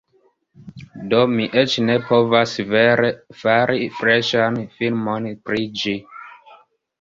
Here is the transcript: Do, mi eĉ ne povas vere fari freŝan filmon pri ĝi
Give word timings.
Do, 1.11 1.17
mi 1.33 1.43
eĉ 1.63 1.75
ne 1.89 1.97
povas 2.07 2.53
vere 2.69 3.11
fari 3.43 3.85
freŝan 4.01 4.59
filmon 4.79 5.29
pri 5.51 5.63
ĝi 5.85 5.95